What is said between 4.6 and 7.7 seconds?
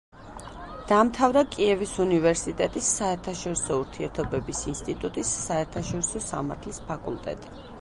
ინსტიტუტის საერთაშორისო სამართლის ფაკულტეტი.